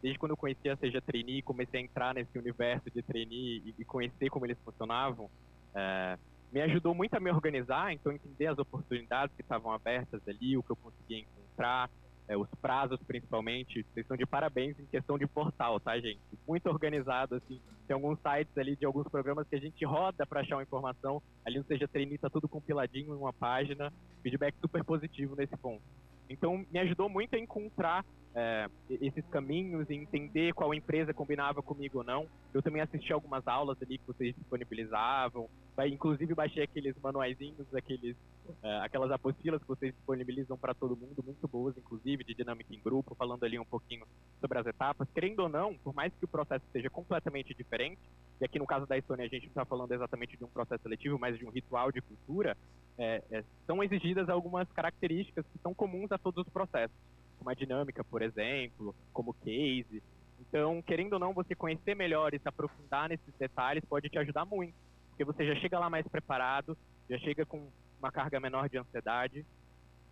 [0.00, 3.84] desde quando eu conheci a Seja Trainee, comecei a entrar nesse universo de trainee e,
[3.84, 5.28] conhecer como eles funcionavam,
[5.74, 6.16] é,
[6.52, 10.62] me ajudou muito a me organizar, então entender as oportunidades que estavam abertas ali, o
[10.62, 11.90] que eu conseguia encontrar,
[12.30, 16.20] é, os prazos principalmente, vocês estão de parabéns em questão de portal, tá, gente?
[16.46, 17.60] Muito organizado, assim.
[17.88, 21.20] Tem alguns sites ali de alguns programas que a gente roda para achar uma informação.
[21.44, 23.92] Ali no Seja Trainee tá tudo compiladinho em uma página.
[24.22, 25.82] Feedback super positivo nesse ponto.
[26.28, 31.98] Então, me ajudou muito a encontrar é, esses caminhos e entender qual empresa combinava comigo
[31.98, 32.26] ou não.
[32.54, 35.48] Eu também assisti algumas aulas ali que vocês disponibilizavam,
[35.88, 38.16] inclusive baixei aqueles manuaizinhos, aqueles,
[38.62, 42.80] é, aquelas apostilas que vocês disponibilizam para todo mundo, muito boas, inclusive, de dinâmica em
[42.80, 44.06] grupo, falando ali um pouquinho
[44.40, 45.08] sobre as etapas.
[45.12, 48.00] Querendo ou não, por mais que o processo seja completamente diferente,
[48.40, 50.82] e aqui no caso da Estônia a gente não está falando exatamente de um processo
[50.82, 52.56] seletivo, mas de um ritual de cultura,
[52.98, 56.96] é, é, são exigidas algumas características que são comuns a todos os processos
[57.40, 60.02] como a dinâmica, por exemplo, como case.
[60.38, 64.44] Então, querendo ou não, você conhecer melhor e se aprofundar nesses detalhes pode te ajudar
[64.44, 64.74] muito,
[65.08, 66.76] porque você já chega lá mais preparado,
[67.08, 67.66] já chega com
[67.98, 69.44] uma carga menor de ansiedade.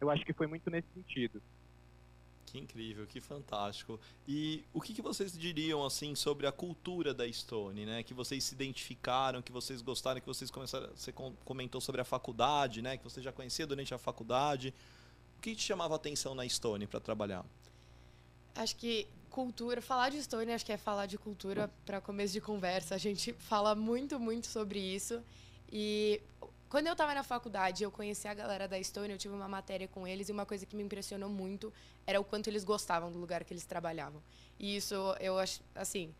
[0.00, 1.42] Eu acho que foi muito nesse sentido.
[2.46, 4.00] Que incrível, que fantástico.
[4.26, 8.02] E o que, que vocês diriam assim sobre a cultura da Stone, né?
[8.02, 11.12] Que vocês se identificaram, que vocês gostaram, que vocês começaram, você
[11.44, 12.96] comentou sobre a faculdade, né?
[12.96, 14.72] Que você já conhecia durante a faculdade.
[15.38, 17.44] O que te chamava a atenção na Stone para trabalhar?
[18.56, 22.40] Acho que cultura, falar de Stone, acho que é falar de cultura para começo de
[22.40, 22.96] conversa.
[22.96, 25.22] A gente fala muito, muito sobre isso.
[25.70, 26.20] E
[26.68, 29.86] quando eu estava na faculdade, eu conheci a galera da Stone, eu tive uma matéria
[29.86, 31.72] com eles e uma coisa que me impressionou muito
[32.04, 34.20] era o quanto eles gostavam do lugar que eles trabalhavam.
[34.58, 36.12] E isso eu acho, assim,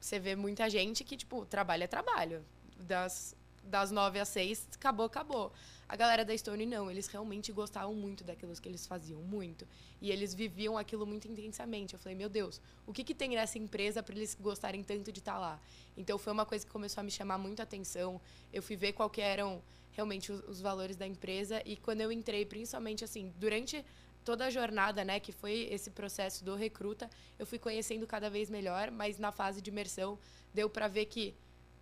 [0.00, 2.44] você vê muita gente que tipo, trabalho é trabalho.
[2.78, 5.52] Das das nove às seis, acabou, acabou.
[5.88, 9.66] A galera da Stone não, eles realmente gostavam muito daquilo que eles faziam, muito.
[10.00, 11.94] E eles viviam aquilo muito intensamente.
[11.94, 15.18] Eu falei, meu Deus, o que, que tem nessa empresa para eles gostarem tanto de
[15.18, 15.60] estar tá lá?
[15.96, 18.20] Então foi uma coisa que começou a me chamar muito a atenção.
[18.52, 22.46] Eu fui ver qual eram realmente os, os valores da empresa e quando eu entrei,
[22.46, 23.84] principalmente assim, durante
[24.24, 28.48] toda a jornada, né, que foi esse processo do recruta, eu fui conhecendo cada vez
[28.48, 30.18] melhor, mas na fase de imersão
[30.54, 31.34] deu para ver que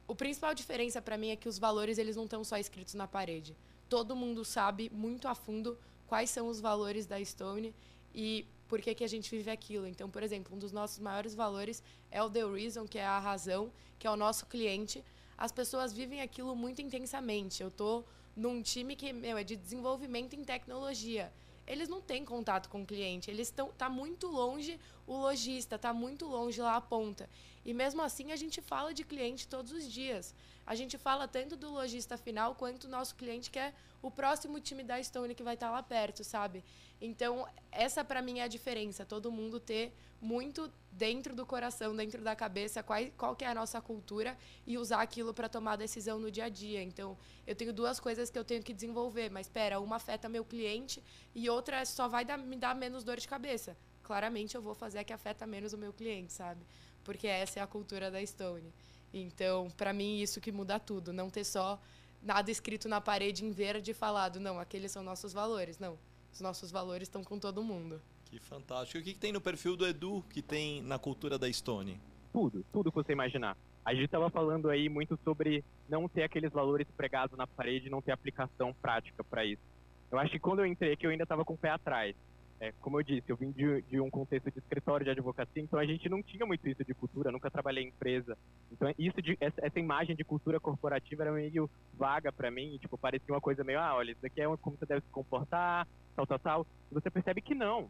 [0.08, 3.06] o principal diferença para mim é que os valores eles não estão só escritos na
[3.06, 3.54] parede
[3.88, 7.74] todo mundo sabe muito a fundo quais são os valores da Stone
[8.14, 9.86] e por que, que a gente vive aquilo.
[9.86, 13.18] Então, por exemplo, um dos nossos maiores valores é o The Reason, que é a
[13.18, 15.02] razão, que é o nosso cliente.
[15.36, 17.62] As pessoas vivem aquilo muito intensamente.
[17.62, 21.32] Eu estou num time que meu, é de desenvolvimento em tecnologia
[21.68, 25.92] eles não têm contato com o cliente, eles estão tá muito longe o lojista, está
[25.92, 27.28] muito longe lá a ponta.
[27.64, 30.34] E mesmo assim a gente fala de cliente todos os dias.
[30.66, 34.60] A gente fala tanto do lojista final quanto do nosso cliente que é o próximo
[34.60, 36.62] time da Stone que vai estar tá lá perto, sabe?
[37.00, 42.22] Então, essa para mim é a diferença, todo mundo ter muito dentro do coração, dentro
[42.22, 46.18] da cabeça, qual, qual que é a nossa cultura e usar aquilo para tomar decisão
[46.18, 46.82] no dia a dia.
[46.82, 47.16] Então,
[47.46, 51.02] eu tenho duas coisas que eu tenho que desenvolver, mas espera, uma afeta meu cliente
[51.34, 53.76] e outra só vai dar, me dar menos dor de cabeça.
[54.08, 56.62] Claramente eu vou fazer a que afeta menos o meu cliente, sabe?
[57.04, 58.72] Porque essa é a cultura da Stone.
[59.12, 61.78] Então, para mim isso que muda tudo, não ter só
[62.22, 65.98] nada escrito na parede em verde falado, não, aqueles são nossos valores, não.
[66.32, 68.00] Os nossos valores estão com todo mundo.
[68.24, 68.96] Que fantástico.
[68.96, 72.00] E o que, que tem no perfil do Edu que tem na cultura da Stone?
[72.32, 73.58] Tudo, tudo que você imaginar.
[73.84, 78.00] A gente estava falando aí muito sobre não ter aqueles valores pregados na parede, não
[78.00, 79.62] ter aplicação prática para isso.
[80.10, 82.16] Eu acho que quando eu entrei aqui eu ainda estava com o pé atrás.
[82.60, 85.78] É, como eu disse, eu vim de, de, um contexto de escritório de advocacia, então
[85.78, 88.36] a gente não tinha muito isso de cultura, nunca trabalhei em empresa.
[88.72, 92.98] Então isso de, essa, essa imagem de cultura corporativa era meio vaga para mim, tipo,
[92.98, 96.26] parecia uma coisa meio, ah, olha, isso aqui é como você deve se comportar, tal,
[96.26, 96.66] tal, tal.
[96.90, 97.88] E você percebe que não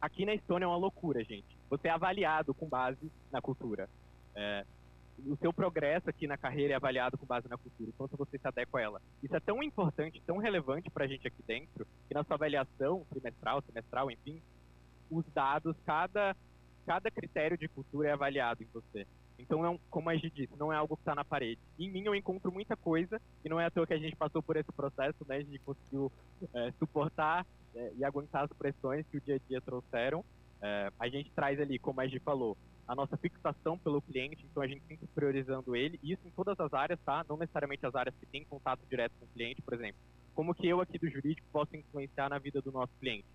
[0.00, 1.56] aqui na Estônia é uma loucura, gente.
[1.68, 3.88] Você é avaliado com base na cultura.
[4.34, 4.64] É,
[5.26, 8.46] o seu progresso aqui na carreira é avaliado com base na cultura, quanto você se
[8.46, 9.02] adequa a ela.
[9.22, 13.04] Isso é tão importante, tão relevante para a gente aqui dentro, que na sua avaliação
[13.10, 14.40] trimestral, semestral, enfim,
[15.10, 16.36] os dados, cada,
[16.86, 19.06] cada critério de cultura é avaliado em você.
[19.38, 21.60] Então, é como a gente disse, não é algo que está na parede.
[21.78, 24.42] Em mim eu encontro muita coisa, e não é à toa que a gente passou
[24.42, 26.10] por esse processo, né, de conseguir
[26.52, 30.24] é, suportar é, e aguentar as pressões que o dia a dia trouxeram.
[30.60, 32.56] É, a gente traz ali, como a gente falou,
[32.88, 36.72] a nossa fixação pelo cliente, então a gente sempre priorizando ele, isso em todas as
[36.72, 37.24] áreas, tá?
[37.28, 40.00] Não necessariamente as áreas que têm contato direto com o cliente, por exemplo.
[40.34, 43.26] Como que eu aqui do jurídico posso influenciar na vida do nosso cliente?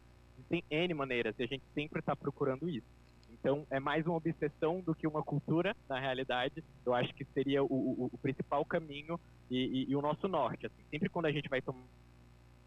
[0.49, 2.87] Tem N maneiras e a gente sempre está procurando isso.
[3.29, 6.63] Então, é mais uma obsessão do que uma cultura, na realidade.
[6.85, 9.19] Eu acho que seria o, o, o principal caminho
[9.51, 10.65] e, e, e, o nosso norte.
[10.65, 10.81] Assim.
[10.89, 11.83] Sempre quando a gente vai tomar,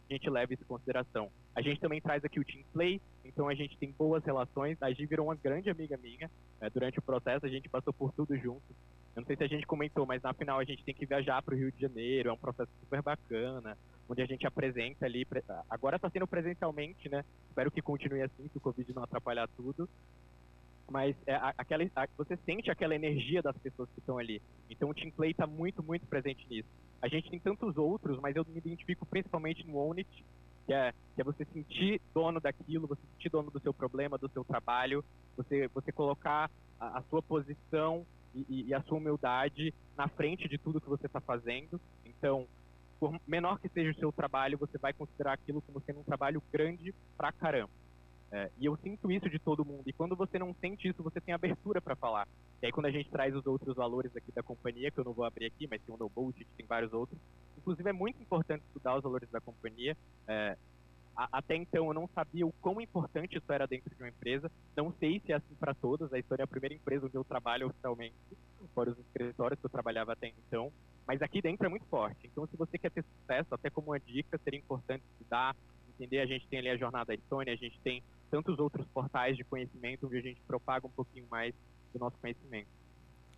[0.09, 1.31] a gente leva isso em consideração.
[1.55, 4.81] A gente também traz aqui o Team Play, então a gente tem boas relações.
[4.81, 8.13] A Gi virou uma grande amiga minha né, durante o processo, a gente passou por
[8.13, 8.63] tudo junto.
[9.17, 11.43] Eu não sei se a gente comentou, mas na final a gente tem que viajar
[11.43, 13.77] para o Rio de Janeiro, é um processo super bacana,
[14.09, 15.27] onde a gente apresenta ali.
[15.71, 17.25] Agora está sendo presencialmente, né?
[17.49, 19.89] Espero que continue assim, se o Covid não atrapalhar tudo
[20.91, 21.85] mas é, aquela,
[22.17, 24.41] você sente aquela energia das pessoas que estão ali.
[24.71, 26.69] Então o Team Play está muito, muito presente nisso.
[27.03, 30.25] A gente tem tantos outros, mas eu me identifico principalmente no Own It,
[30.67, 34.29] que é, que é você sentir dono daquilo, você sentir dono do seu problema, do
[34.29, 35.05] seu trabalho,
[35.37, 40.59] você, você colocar a, a sua posição e, e, a sua humildade na frente de
[40.59, 41.81] tudo que você está fazendo.
[42.05, 42.47] Então,
[42.99, 46.43] por menor que seja o seu trabalho, você vai considerar aquilo como sendo um trabalho
[46.53, 47.71] grande pra caramba.
[48.33, 49.85] É, e eu sinto isso de todo mundo.
[49.87, 52.27] E quando você não sente isso, você tem abertura para falar.
[52.61, 55.13] E aí quando a gente traz os outros valores aqui da companhia, que eu não
[55.13, 57.19] vou abrir aqui, mas tem o No Bullshit, tem vários outros.
[57.57, 59.97] Inclusive é muito importante estudar os valores da companhia.
[60.27, 60.57] É,
[61.17, 64.51] a, até então eu não sabia o quão importante isso era dentro de uma empresa.
[64.77, 66.13] Não sei se é assim para todas.
[66.13, 68.15] A história é a primeira empresa onde eu trabalho oficialmente,
[68.75, 70.73] fora os escritórios que eu trabalhava até então.
[71.07, 72.27] Mas aqui dentro é muito forte.
[72.27, 75.57] Então se você quer ter sucesso, até como uma dica, seria importante estudar,
[75.89, 76.21] entender.
[76.21, 80.07] A gente tem ali a Jornada Estônia, a gente tem tantos outros portais de conhecimento
[80.07, 81.55] onde a gente propaga um pouquinho mais
[81.93, 82.69] do nosso conhecimento.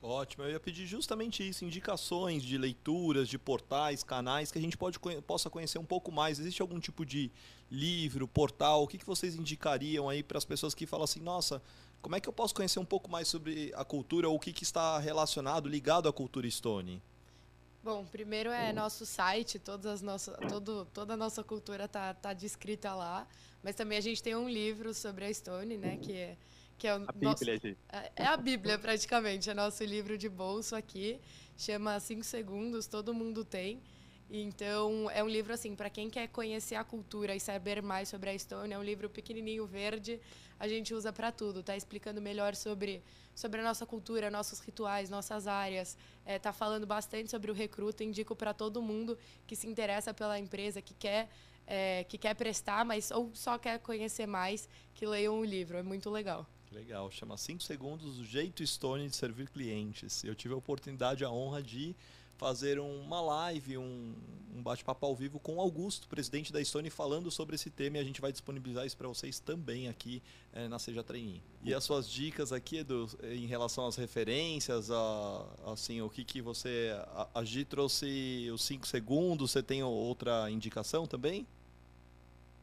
[0.00, 4.76] Ótimo, eu ia pedir justamente isso, indicações de leituras, de portais, canais que a gente
[4.76, 4.96] pode,
[5.26, 6.38] possa conhecer um pouco mais.
[6.38, 7.32] Existe algum tipo de
[7.68, 8.84] livro, portal?
[8.84, 11.60] O que, que vocês indicariam aí para as pessoas que falam assim, nossa,
[12.00, 14.52] como é que eu posso conhecer um pouco mais sobre a cultura ou o que,
[14.52, 17.02] que está relacionado, ligado à cultura Stone?
[17.82, 22.32] Bom, primeiro é nosso site, todas as nossas, todo, toda a nossa cultura está tá
[22.32, 23.26] descrita lá.
[23.62, 25.96] Mas também a gente tem um livro sobre a Stone, né?
[25.96, 26.36] Que é,
[26.76, 29.50] que é o a nosso, Bíblia, é, é a Bíblia, praticamente.
[29.50, 31.20] É nosso livro de bolso aqui.
[31.56, 33.80] Chama Cinco Segundos, Todo Mundo Tem.
[34.30, 38.28] Então, é um livro, assim, para quem quer conhecer a cultura e saber mais sobre
[38.28, 38.74] a Stone.
[38.74, 40.20] É um livro pequenininho, verde.
[40.60, 41.62] A gente usa para tudo.
[41.62, 43.02] Tá explicando melhor sobre,
[43.34, 45.96] sobre a nossa cultura, nossos rituais, nossas áreas.
[46.26, 48.04] É, tá falando bastante sobre o recruta.
[48.04, 51.30] Indico para todo mundo que se interessa pela empresa, que quer
[51.68, 55.76] é, que quer prestar, mas ou só quer conhecer mais, que leiam o livro.
[55.76, 56.46] É muito legal.
[56.72, 60.24] Legal, chama 5 segundos o jeito Stone de servir clientes.
[60.24, 61.94] Eu tive a oportunidade, a honra de
[62.38, 64.14] fazer uma live, um,
[64.54, 68.04] um bate-papo ao vivo com Augusto, presidente da Stone, falando sobre esse tema e a
[68.04, 70.22] gente vai disponibilizar isso para vocês também aqui
[70.52, 71.42] é, na Seja Trainee.
[71.64, 76.40] E as suas dicas aqui, Edu, em relação às referências, a, assim, o que, que
[76.40, 76.96] você...
[77.08, 81.44] A, a Gi trouxe os 5 segundos, você tem outra indicação também?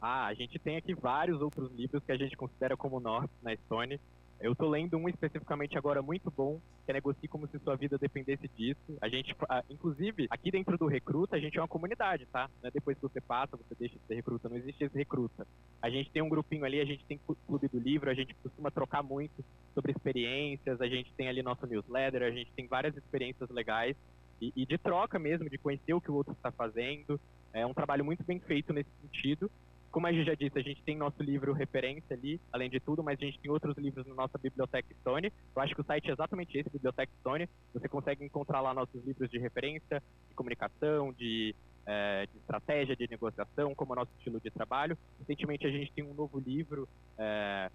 [0.00, 3.54] Ah, a gente tem aqui vários outros livros que a gente considera como norte na
[3.56, 4.00] Stone.
[4.38, 7.96] Eu tô lendo um especificamente agora muito bom, que é Negocie como se sua vida
[7.96, 8.98] dependesse disso.
[9.00, 9.34] A gente,
[9.70, 12.50] inclusive, aqui dentro do Recruta, a gente é uma comunidade, tá?
[12.62, 15.46] É depois que você passa, você deixa de ser recruta, não existe esse recruta.
[15.80, 18.70] A gente tem um grupinho ali, a gente tem clube do livro, a gente costuma
[18.70, 19.44] trocar muito
[19.74, 23.96] sobre experiências, a gente tem ali nosso newsletter, a gente tem várias experiências legais
[24.40, 27.18] e, e de troca mesmo, de conhecer o que o outro está fazendo.
[27.54, 29.50] É um trabalho muito bem feito nesse sentido
[29.96, 33.02] como a gente já disse, a gente tem nosso livro referência ali, além de tudo,
[33.02, 35.32] mas a gente tem outros livros na nossa biblioteca Stone.
[35.56, 37.48] Eu acho que o site é exatamente esse, Biblioteca Stone.
[37.72, 41.54] Você consegue encontrar lá nossos livros de referência, de comunicação, de,
[41.86, 44.98] é, de estratégia, de negociação, como é o nosso estilo de trabalho.
[45.18, 47.70] Recentemente a gente tem um novo livro é,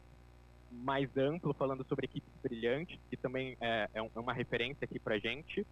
[0.72, 5.18] mais amplo, falando sobre equipes brilhantes, que também é, é, é uma referência aqui pra
[5.18, 5.66] gente.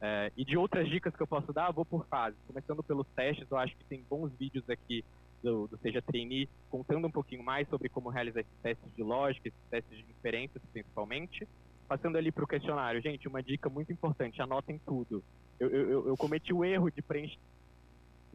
[0.00, 2.38] É, e de outras dicas que eu posso dar, vou por fases.
[2.46, 5.04] Começando pelos testes, eu acho que tem bons vídeos aqui
[5.42, 9.48] do, do Seja Trainee, contando um pouquinho mais sobre como realizar esses testes de lógica,
[9.48, 11.46] esses testes de inferências, principalmente.
[11.86, 15.22] Passando ali para o questionário, gente, uma dica muito importante, anotem tudo.
[15.58, 17.38] Eu, eu, eu cometi o erro de preencher,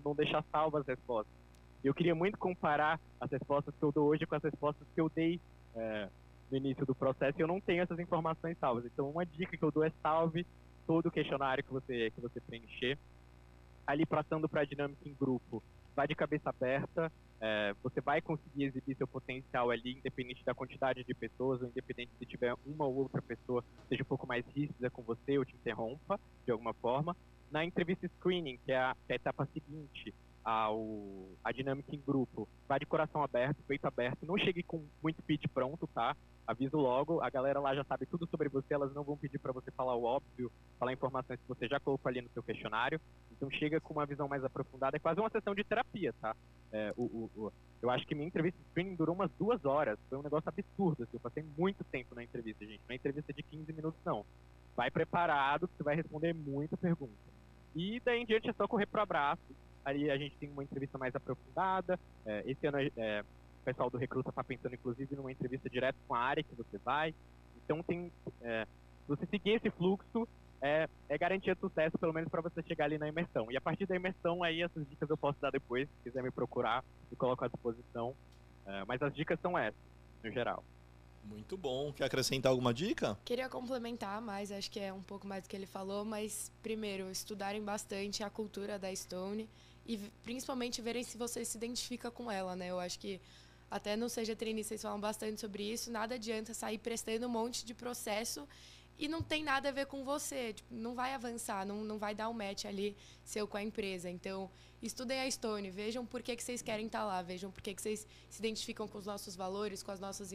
[0.04, 1.34] não deixar salvas as respostas.
[1.84, 5.10] Eu queria muito comparar as respostas que eu dou hoje com as respostas que eu
[5.14, 5.40] dei
[5.76, 6.10] é,
[6.50, 8.86] no início do processo e eu não tenho essas informações salvas.
[8.86, 10.46] Então, uma dica que eu dou é salve
[10.88, 12.98] todo o questionário que você, que você preencher.
[13.86, 15.62] Ali, passando para a dinâmica em grupo,
[15.96, 21.04] vai de cabeça aberta, é, você vai conseguir exibir seu potencial ali, independente da quantidade
[21.04, 24.90] de pessoas, ou independente se tiver uma ou outra pessoa seja um pouco mais rígida
[24.90, 27.16] com você ou te interrompa de alguma forma.
[27.52, 32.02] Na entrevista screening, que é a, que é a etapa seguinte, ao, a dinâmica em
[32.06, 36.16] grupo, vá de coração aberto, peito aberto, não chegue com muito pitch pronto, tá?
[36.46, 39.54] Aviso logo, a galera lá já sabe tudo sobre você, elas não vão pedir para
[39.54, 43.00] você falar o óbvio, falar informações que você já colocou ali no seu questionário.
[43.32, 46.36] Então chega com uma visão mais aprofundada, é quase uma sessão de terapia, tá?
[46.72, 49.98] É, o, o, o, eu acho que minha entrevista de screening durou umas duas horas,
[50.10, 52.82] foi um negócio absurdo, assim, eu passei muito tempo na entrevista, gente.
[52.88, 54.26] Não é entrevista de 15 minutos, não.
[54.76, 57.14] Vai preparado, que você vai responder muita pergunta.
[57.76, 59.42] E daí em diante é só correr pro abraço,
[59.86, 62.00] ali a gente tem uma entrevista mais aprofundada.
[62.26, 63.24] É, esse ano é,
[63.64, 66.78] o pessoal do Recruta está pensando, inclusive, numa entrevista direto com a área que você
[66.84, 67.16] vai.
[67.64, 70.28] Então, tem, é, se você seguir esse fluxo,
[70.62, 73.50] é, é garantia de sucesso, pelo menos para você chegar ali na imersão.
[73.50, 76.30] E a partir da imersão, aí essas dicas eu posso dar depois, se quiser me
[76.30, 78.14] procurar, e coloco à disposição.
[78.66, 79.80] É, mas as dicas são essas,
[80.22, 80.62] no geral.
[81.24, 81.94] Muito bom.
[81.94, 83.18] Quer acrescentar alguma dica?
[83.24, 87.10] Queria complementar mais, acho que é um pouco mais do que ele falou, mas primeiro,
[87.10, 89.50] estudarem bastante a cultura da Stone
[89.86, 92.68] e principalmente verem se você se identifica com ela, né?
[92.70, 93.20] Eu acho que
[93.74, 97.66] até no Seja Trainee vocês falam bastante sobre isso, nada adianta sair prestando um monte
[97.66, 98.48] de processo
[99.00, 102.14] e não tem nada a ver com você, tipo, não vai avançar, não, não vai
[102.14, 104.08] dar um match ali seu com a empresa.
[104.12, 104.48] Então,
[104.80, 107.82] estudem a Stone, vejam por que, que vocês querem estar lá, vejam por que, que
[107.82, 110.32] vocês se identificam com os nossos valores, com as nossas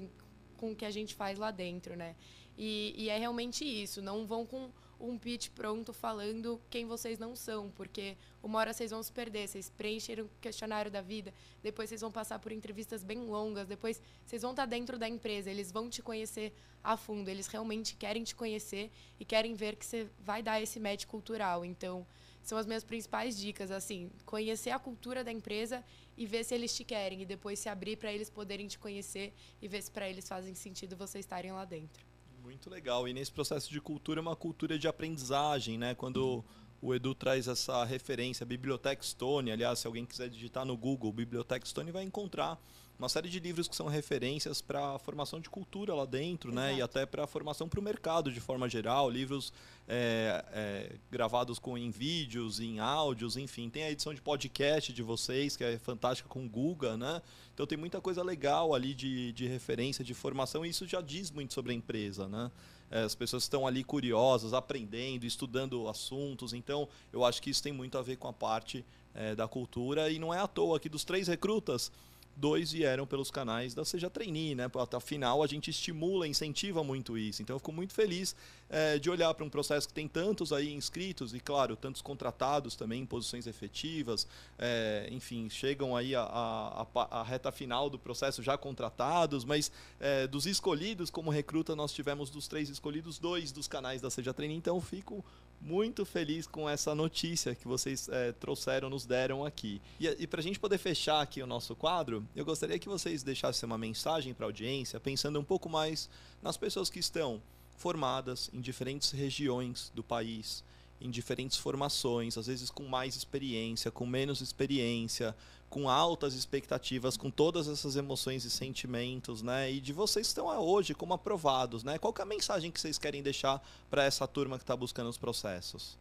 [0.57, 2.17] com o que a gente faz lá dentro, né?
[2.57, 4.69] E, e é realmente isso, não vão com
[5.01, 9.49] um pitch pronto falando quem vocês não são, porque uma hora vocês vão se perder,
[9.49, 11.33] vocês preencheram o questionário da vida,
[11.63, 15.51] depois vocês vão passar por entrevistas bem longas, depois vocês vão estar dentro da empresa,
[15.51, 19.87] eles vão te conhecer a fundo, eles realmente querem te conhecer e querem ver que
[19.87, 21.65] você vai dar esse match cultural.
[21.65, 22.07] Então,
[22.43, 25.85] são as minhas principais dicas, assim, conhecer a cultura da empresa
[26.17, 29.35] e ver se eles te querem e depois se abrir para eles poderem te conhecer
[29.61, 32.08] e ver se para eles fazem sentido você estarem lá dentro.
[32.49, 33.07] Muito legal.
[33.07, 35.95] E nesse processo de cultura é uma cultura de aprendizagem, né?
[35.95, 36.43] Quando
[36.81, 41.67] o Edu traz essa referência, Biblioteca Stone, aliás, se alguém quiser digitar no Google Biblioteca
[41.67, 42.59] Stone, vai encontrar
[42.99, 46.67] uma série de livros que são referências para a formação de cultura lá dentro, Exato.
[46.67, 46.75] né?
[46.75, 49.09] E até para a formação para o mercado de forma geral.
[49.09, 49.53] Livros
[49.87, 53.71] é, é, gravados com em vídeos, em áudios, enfim.
[53.71, 57.23] Tem a edição de podcast de vocês, que é fantástica com o Guga, né?
[57.55, 61.31] Então tem muita coisa legal ali de, de referência, de formação, e isso já diz
[61.31, 62.51] muito sobre a empresa, né?
[62.91, 66.53] É, as pessoas estão ali curiosas, aprendendo, estudando assuntos.
[66.53, 68.85] Então, eu acho que isso tem muito a ver com a parte
[69.15, 70.11] é, da cultura.
[70.11, 71.93] E não é à toa que dos três recrutas,
[72.39, 74.71] dois vieram pelos canais da Seja Trainee, né?
[74.97, 77.43] Afinal, a gente estimula, incentiva muito isso.
[77.43, 78.35] Então, eu fico muito feliz
[78.71, 82.77] é, de olhar para um processo que tem tantos aí inscritos e, claro, tantos contratados
[82.77, 84.27] também em posições efetivas.
[84.59, 89.73] É, enfim, chegam aí a, a, a, a, reta final do processo já contratados, mas
[89.99, 94.33] é, dos escolhidos como recruta, nós tivemos dos três escolhidos, dois dos canais da Seja
[94.33, 94.57] Trainee.
[94.57, 95.25] Então, fico
[95.61, 99.81] muito feliz com essa notícia que vocês é, trouxeram, nos deram aqui.
[99.99, 103.23] E, e para a gente poder fechar aqui o nosso quadro, eu gostaria que vocês
[103.23, 106.09] deixassem uma mensagem para a audiência, pensando um pouco mais
[106.43, 107.43] nas pessoas que estão
[107.77, 110.65] formadas em diferentes regiões do país,
[111.01, 115.35] em diferentes formações, às vezes com mais experiência, com menos experiência,
[115.69, 119.71] com altas expectativas, com todas essas emoções e sentimentos, né?
[119.71, 121.99] E de vocês estão hoje como aprovados, né?
[121.99, 125.19] Qual é a mensagem que vocês querem deixar para essa turma que está buscando os
[125.19, 125.99] processos?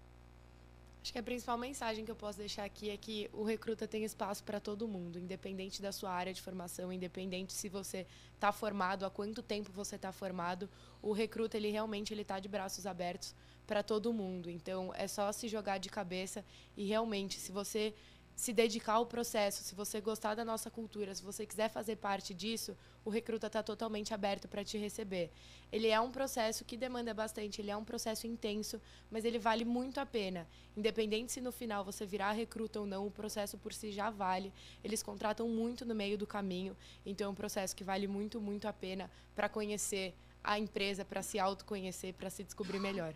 [1.07, 4.03] Acho que a principal mensagem que eu posso deixar aqui é que o recruta tem
[4.03, 8.05] espaço para todo mundo, independente da sua área de formação, independente se você
[8.35, 10.69] está formado, há quanto tempo você está formado,
[11.01, 13.33] o recruta ele realmente ele está de braços abertos
[13.67, 14.49] para todo mundo.
[14.49, 16.43] Então é só se jogar de cabeça
[16.75, 17.93] e realmente, se você
[18.37, 22.35] se dedicar ao processo, se você gostar da nossa cultura, se você quiser fazer parte
[22.35, 25.31] disso, o recruta está totalmente aberto para te receber.
[25.71, 29.65] Ele é um processo que demanda bastante, ele é um processo intenso, mas ele vale
[29.65, 30.47] muito a pena.
[30.75, 34.53] Independente se no final você virar recruta ou não, o processo por si já vale.
[34.83, 38.67] Eles contratam muito no meio do caminho, então é um processo que vale muito, muito
[38.67, 43.15] a pena para conhecer a empresa, para se autoconhecer, para se descobrir melhor.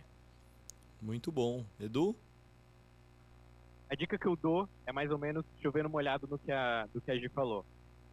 [1.02, 1.66] Muito bom.
[1.80, 2.14] Edu?
[3.90, 7.00] A dica que eu dou é mais ou menos chovendo molhado no que a, do
[7.00, 7.66] que a Gi falou.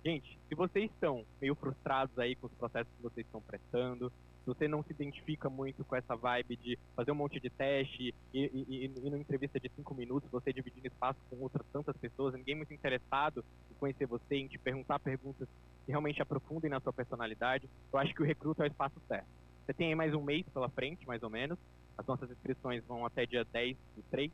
[0.03, 4.11] Gente, se vocês estão meio frustrados aí com os processos que vocês estão prestando,
[4.43, 8.13] se você não se identifica muito com essa vibe de fazer um monte de teste
[8.33, 12.33] e, e, e, numa entrevista de cinco minutos você dividindo espaço com outras tantas pessoas,
[12.33, 15.47] ninguém muito interessado em conhecer você, em te perguntar perguntas
[15.85, 19.27] que realmente aprofundem na sua personalidade, eu acho que o recruta é o espaço certo.
[19.65, 21.59] Você tem aí mais um mês pela frente, mais ou menos.
[21.99, 24.31] As nossas inscrições vão até dia 10 do 3.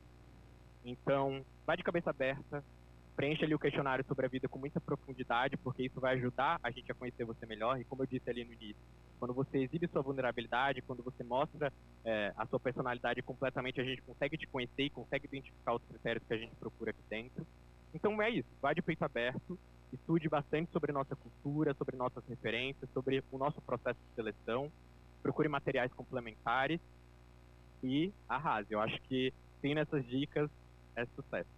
[0.86, 2.64] Então, vai de cabeça aberta,
[3.16, 6.70] preencha ali o questionário sobre a vida com muita profundidade, porque isso vai ajudar a
[6.70, 7.82] gente a conhecer você melhor.
[7.82, 8.80] E como eu disse ali no início,
[9.18, 11.74] quando você exibe sua vulnerabilidade, quando você mostra
[12.06, 16.24] é, a sua personalidade completamente, a gente consegue te conhecer e consegue identificar os critérios
[16.24, 17.48] que a gente procura aqui dentro.
[17.96, 19.58] Então é isso, vai de peito aberto,
[19.92, 24.72] estude bastante sobre nossa cultura, sobre nossas referências, sobre o nosso processo de seleção,
[25.24, 26.80] procure materiais complementares
[27.86, 28.68] e arrase.
[28.72, 30.50] Eu acho que tem nessas dicas
[30.96, 31.50] é sucesso.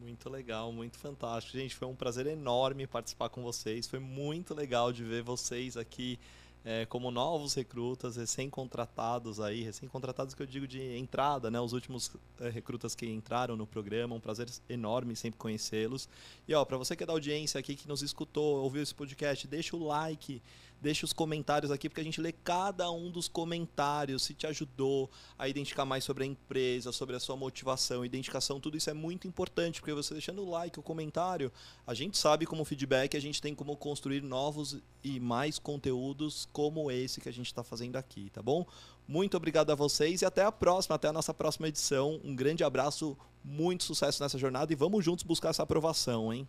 [0.00, 1.56] Muito legal, muito fantástico.
[1.56, 3.86] Gente, foi um prazer enorme participar com vocês.
[3.86, 6.18] Foi muito legal de ver vocês aqui
[6.64, 11.60] é, como novos recrutas, recém-contratados aí, recém-contratados que eu digo de entrada, né?
[11.60, 12.10] Os últimos
[12.40, 16.08] é, recrutas que entraram no programa, um prazer enorme sempre conhecê-los.
[16.46, 19.46] E ó, para você que é da audiência aqui, que nos escutou, ouviu esse podcast,
[19.48, 20.40] deixa o like,
[20.82, 25.08] deixa os comentários aqui, porque a gente lê cada um dos comentários, se te ajudou
[25.38, 29.28] a identificar mais sobre a empresa, sobre a sua motivação, identificação, tudo isso é muito
[29.28, 31.52] importante, porque você deixando o like, o comentário,
[31.86, 36.90] a gente sabe como feedback, a gente tem como construir novos e mais conteúdos como
[36.90, 38.66] esse que a gente está fazendo aqui, tá bom?
[39.06, 42.20] Muito obrigado a vocês e até a próxima, até a nossa próxima edição.
[42.24, 46.48] Um grande abraço, muito sucesso nessa jornada e vamos juntos buscar essa aprovação, hein?